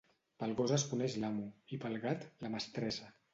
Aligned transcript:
Pel 0.43 0.53
gos 0.61 0.71
es 0.77 0.85
coneix 0.93 1.17
l'amo, 1.25 1.45
i 1.77 1.79
pel 1.85 1.99
gat, 2.07 2.27
la 2.47 2.53
mestressa. 2.57 3.13